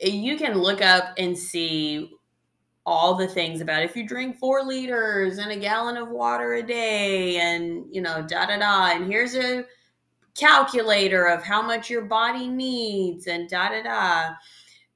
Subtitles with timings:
[0.00, 2.10] you can look up and see
[2.86, 6.62] all the things about if you drink four liters and a gallon of water a
[6.62, 8.92] day and you know da da da.
[8.96, 9.64] And here's a
[10.34, 14.34] calculator of how much your body needs and da da da.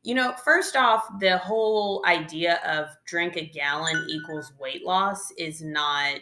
[0.02, 5.60] You know first off the whole idea of drink a gallon equals weight loss is
[5.60, 6.20] not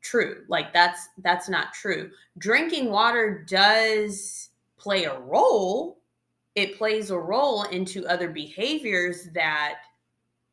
[0.00, 0.44] true.
[0.48, 2.10] Like that's that's not true.
[2.38, 5.98] Drinking water does play a role
[6.54, 9.76] it plays a role into other behaviors that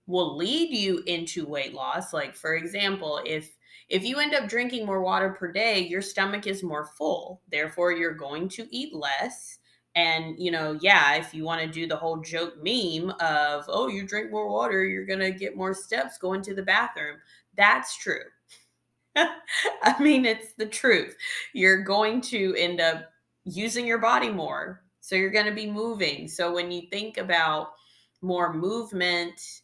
[0.07, 2.13] will lead you into weight loss.
[2.13, 3.55] Like for example if
[3.89, 7.41] if you end up drinking more water per day your stomach is more full.
[7.51, 9.59] Therefore you're going to eat less.
[9.95, 13.87] And you know yeah if you want to do the whole joke meme of oh
[13.87, 17.17] you drink more water you're going to get more steps going to the bathroom.
[17.55, 18.23] That's true.
[19.15, 21.15] I mean it's the truth.
[21.53, 23.03] You're going to end up
[23.43, 26.27] using your body more so you're going to be moving.
[26.27, 27.73] So when you think about
[28.21, 29.61] more movement,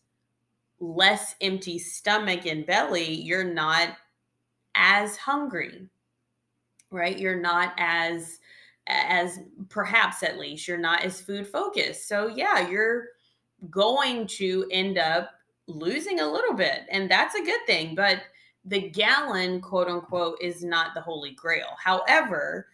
[0.80, 3.90] less empty stomach and belly, you're not
[4.76, 5.88] as hungry.
[6.90, 7.18] Right?
[7.18, 8.40] You're not as
[8.90, 12.08] as perhaps at least you're not as food focused.
[12.08, 13.08] So yeah, you're
[13.70, 15.32] going to end up
[15.68, 18.22] losing a little bit and that's a good thing, but
[18.64, 21.76] the gallon quote unquote is not the holy grail.
[21.84, 22.68] However,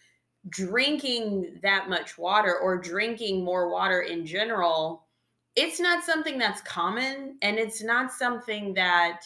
[0.50, 5.06] drinking that much water or drinking more water in general,
[5.56, 9.22] it's not something that's common and it's not something that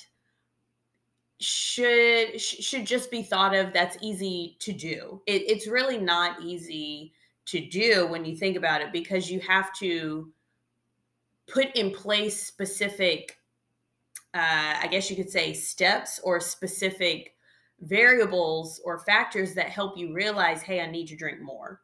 [1.40, 5.22] should should just be thought of that's easy to do.
[5.28, 7.14] It, it's really not easy
[7.46, 10.32] to do when you think about it because you have to
[11.48, 13.38] put in place specific
[14.34, 17.34] uh, I guess you could say steps or specific
[17.82, 21.82] variables or factors that help you realize, hey, I need to drink more.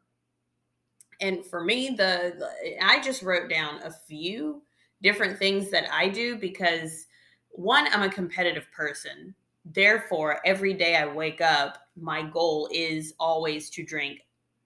[1.20, 4.62] And for me, the, the I just wrote down a few
[5.02, 7.06] different things that I do because
[7.50, 9.34] one, I'm a competitive person.
[9.64, 14.20] Therefore, every day I wake up, my goal is always to drink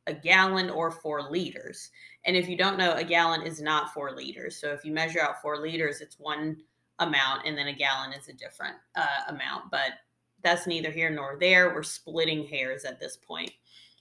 [0.06, 1.90] a gallon or four liters.
[2.24, 4.56] And if you don't know, a gallon is not four liters.
[4.56, 6.56] So if you measure out four liters, it's one
[6.98, 9.70] amount, and then a gallon is a different uh, amount.
[9.70, 9.92] But
[10.42, 11.74] that's neither here nor there.
[11.74, 13.50] We're splitting hairs at this point.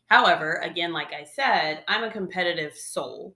[0.08, 3.36] However, again, like I said, I'm a competitive soul.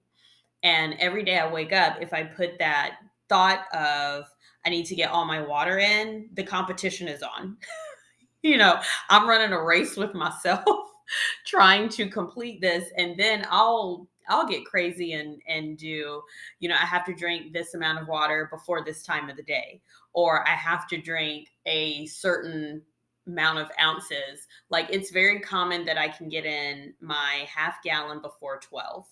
[0.63, 2.97] And every day I wake up, if I put that
[3.27, 4.25] thought of,
[4.65, 7.57] I need to get all my water in, the competition is on.
[8.43, 8.79] you know,
[9.09, 10.63] I'm running a race with myself
[11.45, 16.21] trying to complete this and then I'll I'll get crazy and and do,
[16.59, 19.43] you know, I have to drink this amount of water before this time of the
[19.43, 19.81] day
[20.13, 22.81] or I have to drink a certain
[23.27, 24.47] amount of ounces.
[24.69, 29.05] Like it's very common that I can get in my half gallon before 12.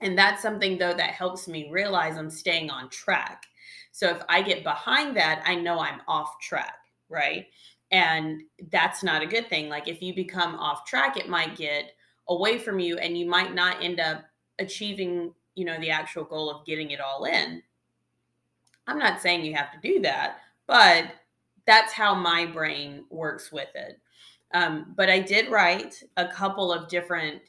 [0.00, 3.44] And that's something though that helps me realize I'm staying on track.
[3.92, 6.76] So if I get behind that, I know I'm off track,
[7.08, 7.46] right?
[7.90, 9.68] And that's not a good thing.
[9.68, 11.92] Like if you become off track, it might get
[12.28, 14.24] away from you and you might not end up
[14.58, 17.62] achieving, you know, the actual goal of getting it all in.
[18.86, 21.06] I'm not saying you have to do that, but
[21.68, 24.00] that's how my brain works with it.
[24.54, 27.42] Um, but I did write a couple of different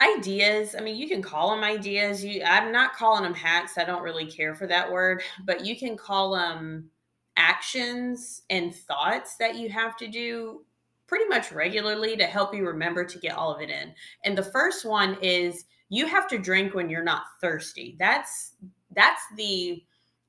[0.00, 0.76] ideas.
[0.78, 2.24] I mean, you can call them ideas.
[2.24, 3.76] You, I'm not calling them hacks.
[3.76, 6.88] I don't really care for that word, but you can call them
[7.36, 10.64] actions and thoughts that you have to do
[11.08, 13.92] pretty much regularly to help you remember to get all of it in.
[14.24, 17.96] And the first one is you have to drink when you're not thirsty.
[17.98, 18.52] That's
[18.94, 19.82] that's the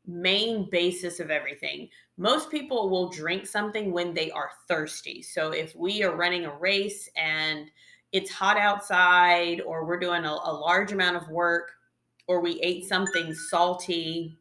[0.08, 1.90] main basis of everything.
[2.20, 5.22] Most people will drink something when they are thirsty.
[5.22, 7.72] So if we are running a race and
[8.12, 11.72] it's hot outside, or we're doing a, a large amount of work,
[12.28, 14.38] or we ate something salty,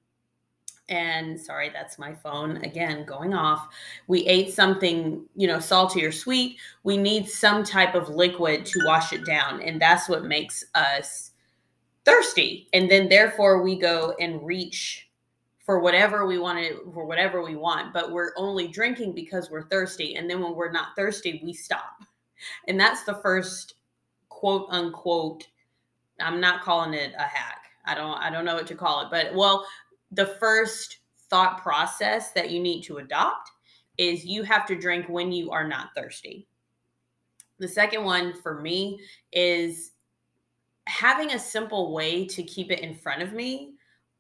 [0.89, 3.69] and sorry that's my phone again going off.
[4.09, 8.81] We ate something you know salty or sweet we need some type of liquid to
[8.87, 9.63] wash it down.
[9.63, 11.33] And that's what makes us
[12.05, 12.69] thirsty.
[12.73, 15.08] And then therefore we go and reach
[15.69, 19.69] for whatever we want to for whatever we want but we're only drinking because we're
[19.69, 22.05] thirsty and then when we're not thirsty we stop.
[22.69, 23.75] And that's the first
[24.31, 25.47] quote unquote
[26.21, 27.67] i'm not calling it a hack.
[27.85, 29.67] I don't i don't know what to call it but well
[30.11, 33.51] the first thought process that you need to adopt
[33.99, 36.49] is you have to drink when you are not thirsty.
[37.59, 39.01] The second one for me
[39.33, 39.91] is
[40.87, 43.75] having a simple way to keep it in front of me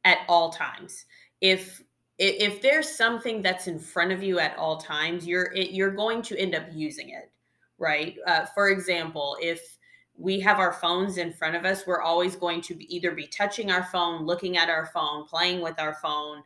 [0.04, 1.06] at all times
[1.40, 1.82] if
[2.18, 6.20] if there's something that's in front of you at all times you're it, you're going
[6.20, 7.30] to end up using it
[7.78, 9.78] right uh, for example if
[10.18, 13.70] we have our phones in front of us, we're always going to either be touching
[13.70, 16.42] our phone, looking at our phone, playing with our phone,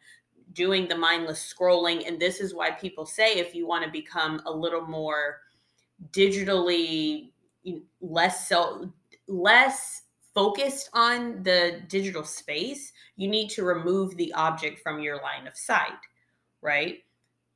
[0.52, 2.06] doing the mindless scrolling.
[2.06, 5.38] And this is why people say if you want to become a little more
[6.10, 7.30] digitally
[8.00, 8.92] less so
[9.26, 10.01] less
[10.34, 15.56] focused on the digital space, you need to remove the object from your line of
[15.56, 15.98] sight,
[16.60, 16.98] right?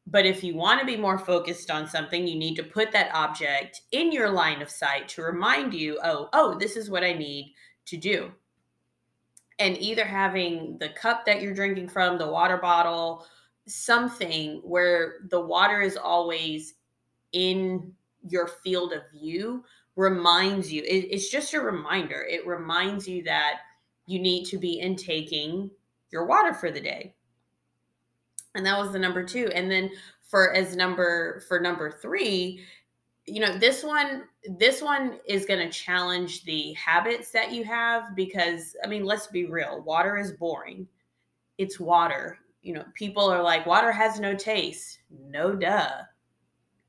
[0.07, 3.13] But if you want to be more focused on something, you need to put that
[3.15, 7.13] object in your line of sight to remind you, oh, oh, this is what I
[7.13, 7.55] need
[7.87, 8.31] to do.
[9.59, 13.27] And either having the cup that you're drinking from, the water bottle,
[13.67, 16.75] something where the water is always
[17.33, 17.93] in
[18.29, 19.65] your field of view
[19.97, 22.23] reminds you, it, it's just a reminder.
[22.23, 23.61] It reminds you that
[24.07, 25.71] you need to be intaking
[26.11, 27.15] your water for the day.
[28.55, 29.51] And that was the number two.
[29.55, 29.91] And then
[30.29, 32.65] for as number for number three
[33.27, 34.25] you know this one
[34.59, 39.27] this one is going to challenge the habits that you have because i mean let's
[39.27, 40.87] be real water is boring.
[41.59, 42.39] It's water.
[42.63, 44.99] You know people are like water has no taste.
[45.11, 46.03] No duh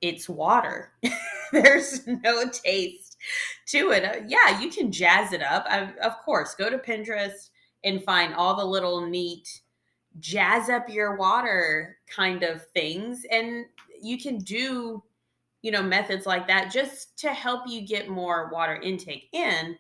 [0.02, 0.92] it's water.
[1.52, 3.18] There's no taste
[3.68, 4.04] to it.
[4.04, 5.66] Uh, yeah you can jazz it up.
[5.70, 7.50] I, of course go to pinterest
[7.84, 9.62] and find all the little neat
[10.20, 13.24] jazz up your water kind of things.
[13.32, 13.66] And
[14.02, 15.04] you can do
[15.62, 19.78] you know methods like that just to help you get more water intake in.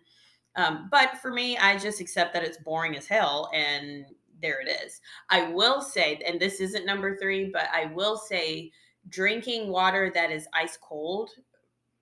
[0.55, 4.05] Um, but for me i just accept that it's boring as hell and
[4.41, 5.01] there it is.
[5.29, 8.71] I will say and this isn't number three but i will say
[9.09, 11.31] drinking water that is ice cold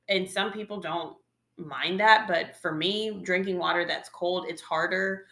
[0.09, 1.15] and some people don't
[1.57, 5.25] mind that but for me drinking water that's cold it's harder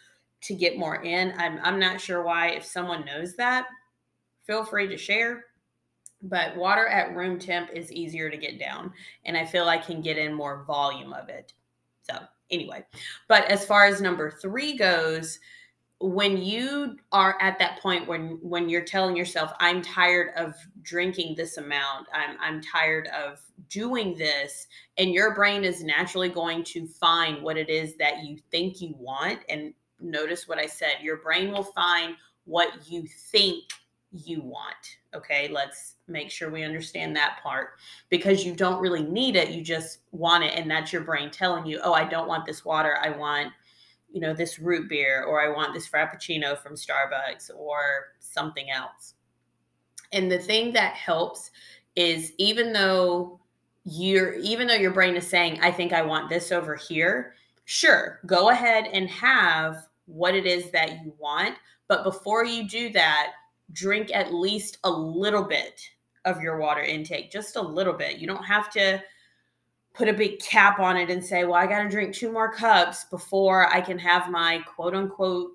[0.43, 1.33] to get more in.
[1.37, 2.49] I'm, I'm not sure why.
[2.49, 3.67] If someone knows that,
[4.45, 5.45] feel free to share.
[6.21, 8.93] But water at room temp is easier to get down,
[9.25, 11.53] and I feel I can get in more volume of it.
[12.01, 12.17] So,
[12.49, 12.85] anyway,
[13.27, 15.39] but as far as number three goes,
[16.05, 21.33] when you are at that point when when you're telling yourself i'm tired of drinking
[21.33, 23.39] this amount i'm i'm tired of
[23.69, 24.67] doing this
[24.97, 28.93] and your brain is naturally going to find what it is that you think you
[28.97, 29.73] want and
[30.03, 30.95] notice what I said.
[31.01, 32.15] Your brain will find
[32.45, 33.63] what you think
[34.11, 34.97] you want.
[35.15, 37.69] Okay, let's make sure we understand that part
[38.09, 39.49] because you don't really need it.
[39.49, 40.53] You just want it.
[40.55, 42.97] And that's your brain telling you, oh, I don't want this water.
[43.01, 43.51] I want,
[44.13, 49.15] you know, this root beer or I want this Frappuccino from Starbucks or something else.
[50.13, 51.49] And the thing that helps
[51.95, 53.39] is even though
[53.83, 57.33] you're, even though your brain is saying, I think I want this over here,
[57.65, 61.55] sure, go ahead and have what it is that you want.
[61.87, 63.31] But before you do that,
[63.71, 65.81] drink at least a little bit
[66.25, 68.19] of your water intake, just a little bit.
[68.19, 69.01] You don't have to
[69.93, 72.51] put a big cap on it and say, well, I got to drink two more
[72.51, 75.51] cups before I can have my quote unquote,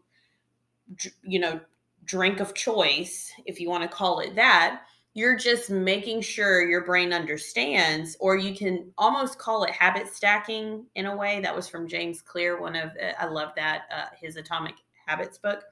[1.23, 1.61] you know,
[2.05, 4.83] drink of choice, if you want to call it that
[5.19, 10.87] you're just making sure your brain understands or you can almost call it habit stacking
[10.95, 11.41] in a way.
[11.41, 14.75] That was from james clear one of i love that uh, his atomic
[15.07, 15.65] habits book.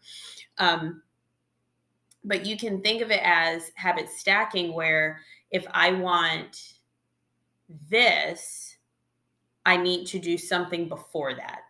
[0.59, 1.01] Um,
[2.25, 5.21] but you can think of it as habit stacking where
[5.53, 6.76] if i want
[7.89, 8.77] this
[9.65, 11.63] i need to do something before that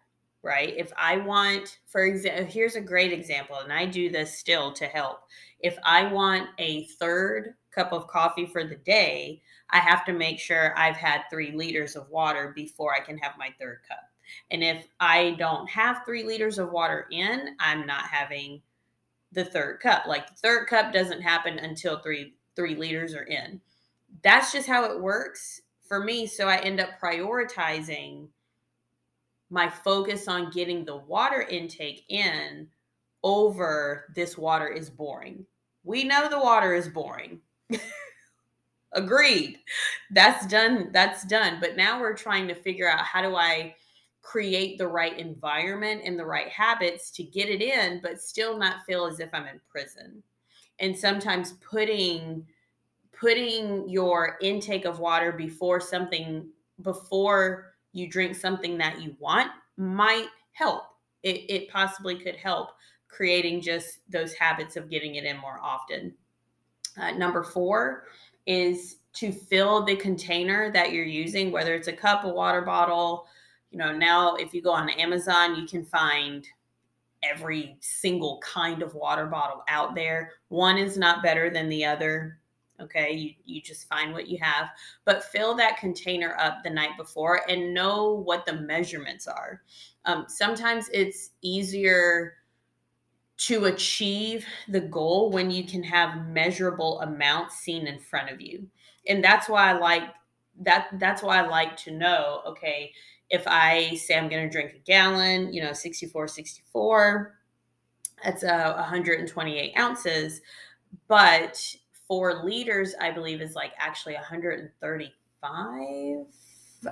[0.42, 4.72] right if i want for example here's a great example and i do this still
[4.72, 5.20] to help
[5.60, 10.40] if i want a third cup of coffee for the day, I have to make
[10.40, 14.10] sure I've had three liters of water before I can have my third cup.
[14.50, 18.62] And if I don't have three liters of water in, I'm not having
[19.32, 20.06] the third cup.
[20.06, 23.60] Like the third cup doesn't happen until three three liters are in.
[24.22, 26.26] That's just how it works for me.
[26.26, 28.28] So I end up prioritizing
[29.50, 32.68] my focus on getting the water intake in
[33.22, 35.44] over this water is boring.
[35.84, 37.40] We know the water is boring.
[38.92, 39.58] Agreed.
[40.10, 40.90] That's done.
[40.92, 41.58] That's done.
[41.60, 43.74] But now we're trying to figure out how do I
[44.22, 48.84] create the right environment and the right habits to get it in, but still not
[48.84, 50.22] feel as if I'm in prison.
[50.80, 52.46] And sometimes putting
[53.18, 56.48] putting your intake of water before something
[56.82, 60.84] before you drink something that you want might help.
[61.22, 62.70] It, it possibly could help
[63.08, 66.12] creating just those habits of getting it in more often.
[66.98, 68.04] Uh, number four
[68.46, 73.26] is to fill the container that you're using, whether it's a cup, a water bottle.
[73.70, 76.46] You know, now if you go on Amazon, you can find
[77.22, 80.32] every single kind of water bottle out there.
[80.48, 82.38] One is not better than the other.
[82.80, 84.68] Okay, you, you just find what you have,
[85.04, 89.62] but fill that container up the night before and know what the measurements are.
[90.04, 92.34] Um, sometimes it's easier
[93.38, 98.66] to achieve the goal when you can have measurable amounts seen in front of you.
[99.06, 100.04] And that's why I like
[100.62, 102.92] that that's why I like to know, okay,
[103.28, 107.34] if I say I'm going to drink a gallon, you know, 64 64
[108.24, 110.40] that's uh, 128 ounces,
[111.08, 111.62] but
[112.06, 116.26] four liters, I believe is like actually 135.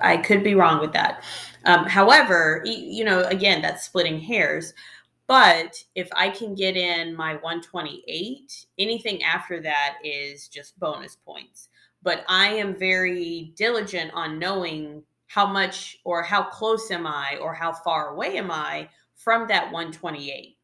[0.01, 1.23] I could be wrong with that.
[1.65, 4.73] Um, however, you know, again, that's splitting hairs.
[5.27, 11.69] But if I can get in my 128, anything after that is just bonus points.
[12.03, 17.55] But I am very diligent on knowing how much or how close am I or
[17.55, 20.54] how far away am I from that 128.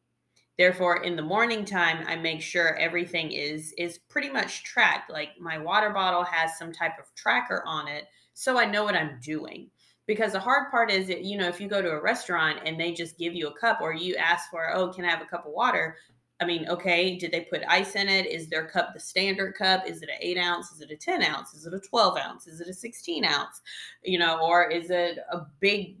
[0.58, 5.10] Therefore, in the morning time, I make sure everything is is pretty much tracked.
[5.10, 8.04] Like my water bottle has some type of tracker on it,
[8.34, 9.70] so I know what I'm doing.
[10.06, 12.78] Because the hard part is that you know if you go to a restaurant and
[12.78, 15.26] they just give you a cup or you ask for oh can i have a
[15.26, 15.96] cup of water?
[16.40, 18.26] I mean okay did they put ice in it?
[18.26, 19.88] Is their cup the standard cup?
[19.88, 20.70] Is it an 8 ounce?
[20.72, 21.54] Is it a 10 ounce?
[21.54, 22.46] Is it a 12 ounce?
[22.46, 23.62] Is it a 16 ounce?
[24.04, 25.96] You know or is it a big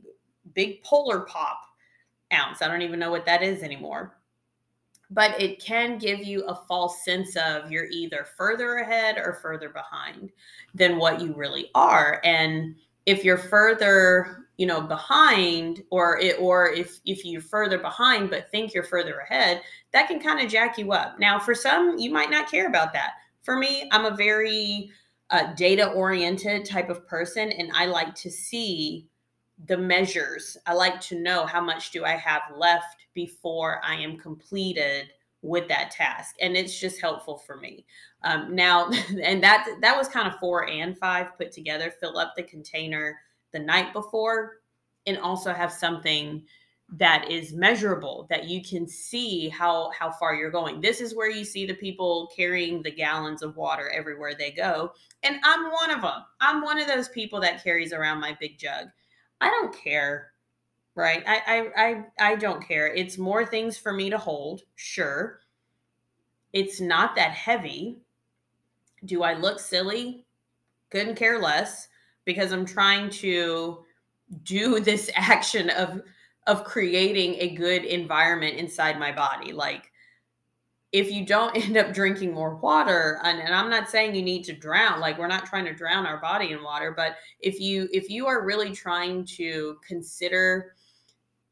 [0.52, 1.62] big polar pop
[2.34, 2.60] ounce?
[2.60, 4.14] I don't even know what that is anymore
[5.12, 9.68] but it can give you a false sense of you're either further ahead or further
[9.68, 10.30] behind
[10.74, 12.20] than what you really are.
[12.24, 12.76] And
[13.06, 18.50] if you're further you know behind or it, or if if you're further behind but
[18.50, 21.18] think you're further ahead that can kind of jack you up.
[21.18, 23.12] Now for some you might not care about that.
[23.42, 24.90] For me i'm a very
[25.30, 29.08] uh, data oriented type of person and i like to see
[29.66, 30.56] the measures.
[30.66, 35.10] I like to know how much do i have left before i am completed
[35.42, 37.84] with that task and it's just helpful for me.
[38.22, 38.90] Um, now
[39.22, 43.18] and that that was kind of four and five put together fill up the container
[43.52, 44.58] the night before
[45.06, 46.42] and also have something
[46.94, 50.80] that is measurable that you can see how how far you're going.
[50.80, 54.92] This is where you see the people carrying the gallons of water everywhere they go
[55.22, 58.58] and i'm one of them i'm one of those people that carries around my big
[58.58, 58.88] jug
[59.42, 60.32] i don't care
[60.94, 61.22] right?
[61.26, 62.88] I, I I I don't care.
[62.88, 65.40] It's more things for me to hold, sure.
[66.52, 67.98] It's not that heavy.
[69.04, 70.26] Do I look silly?
[70.90, 71.88] Couldn't care less
[72.24, 73.84] because I'm trying to
[74.44, 76.02] do this action of
[76.48, 79.52] of creating a good environment inside my body.
[79.52, 79.91] Like
[80.92, 84.44] if you don't end up drinking more water and, and, i'm not saying you need
[84.44, 87.88] to drown like we're not trying to drown our body in water but if you
[87.92, 90.74] if you are really trying to consider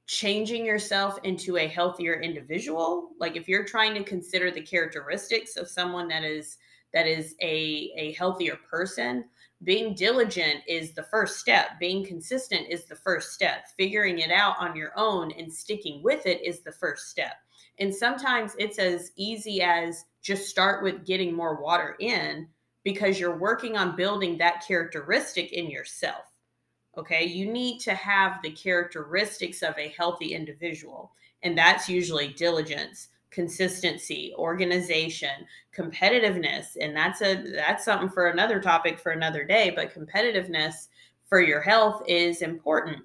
[0.06, 5.68] changing yourself into a healthier individual like if you're trying to consider the characteristics of
[5.68, 6.58] someone that is
[6.92, 9.24] that is a a healthier person
[9.62, 11.78] being diligent is the first step.
[11.78, 13.66] Being consistent is the first step.
[13.76, 17.34] Figuring it out on your own and sticking with it is the first step
[17.80, 22.46] and sometimes it's as easy as just start with getting more water in
[22.84, 26.30] because you're working on building that characteristic in yourself
[26.98, 27.24] Okay.
[27.24, 34.34] You need to have the characteristics of a healthy individual, and that's usually diligence, consistency,
[34.36, 36.76] organization, competitiveness.
[36.80, 40.88] And that's a that's something for another topic for another day, but competitiveness
[41.28, 43.04] for your health is important.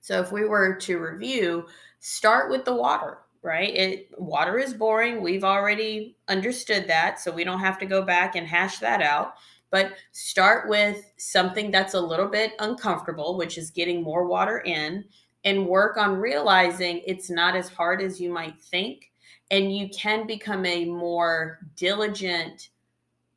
[0.00, 1.66] So if we were to review,
[2.00, 3.74] start with the water right?
[3.74, 5.22] It water is boring.
[5.22, 9.36] We've already understood that, so we don't have to go back and hash that out
[9.70, 15.04] but start with something that's a little bit uncomfortable, which is getting more water in,
[15.44, 19.10] and work on realizing it's not as hard as you might think.
[19.50, 22.70] And you can become a more diligent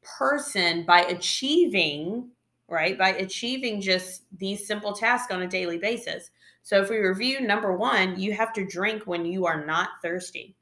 [0.01, 2.29] person by achieving,
[2.67, 2.97] right?
[2.97, 6.31] By achieving just these simple tasks on a daily basis.
[6.63, 10.55] So if we review number one, you have to drink when you are not thirsty.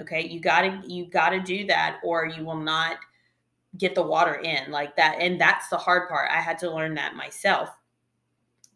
[0.00, 2.98] Okay, you gotta you gotta do that, or you will not
[3.78, 5.16] get the water in like that.
[5.20, 6.30] And that's the hard part.
[6.30, 7.70] I had to learn that myself.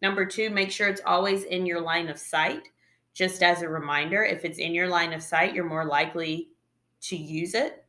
[0.02, 2.69] Number two, make sure it's always in your line of sight.
[3.14, 6.49] Just as a reminder, if it's in your line of sight, you're more likely
[7.02, 7.85] to use it.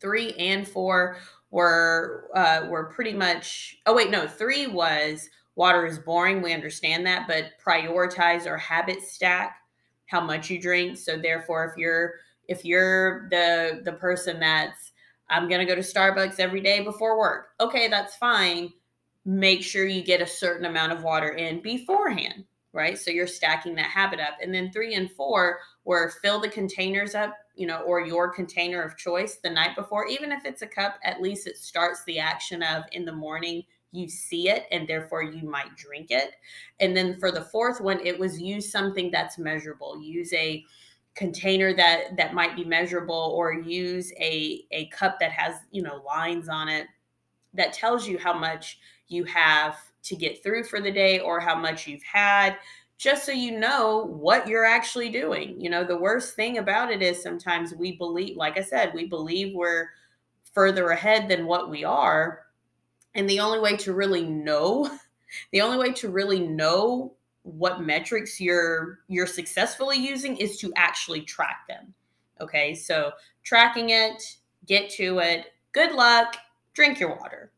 [0.00, 1.18] Three and four
[1.50, 3.78] were uh, were pretty much.
[3.86, 6.42] Oh wait, no, three was water is boring.
[6.42, 9.56] We understand that, but prioritize or habit stack
[10.06, 10.98] how much you drink.
[10.98, 12.14] So therefore, if you're
[12.48, 14.92] if you're the the person that's
[15.30, 17.50] I'm to go to Starbucks every day before work.
[17.60, 18.70] Okay, that's fine.
[19.24, 22.44] Make sure you get a certain amount of water in beforehand,
[22.74, 22.98] right?
[22.98, 24.36] So you're stacking that habit up.
[24.42, 28.82] And then three and four were fill the containers up you know, or your container
[28.82, 32.18] of choice the night before, even if it's a cup, at least it starts the
[32.18, 36.32] action of in the morning you see it and therefore you might drink it.
[36.80, 40.02] And then for the fourth one, it was use something that's measurable.
[40.02, 40.64] Use a
[41.14, 46.02] container that that might be measurable or use a a cup that has, you know,
[46.06, 46.86] lines on it
[47.52, 51.54] that tells you how much you have to get through for the day or how
[51.54, 52.56] much you've had
[53.02, 55.60] just so you know what you're actually doing.
[55.60, 59.06] You know, the worst thing about it is sometimes we believe, like I said, we
[59.06, 59.88] believe we're
[60.52, 62.46] further ahead than what we are.
[63.14, 64.90] And the only way to really know,
[65.52, 71.22] the only way to really know what metrics you're you're successfully using is to actually
[71.22, 71.92] track them.
[72.40, 72.74] Okay?
[72.74, 74.22] So, tracking it,
[74.66, 75.46] get to it.
[75.72, 76.36] Good luck.
[76.74, 77.50] Drink your water.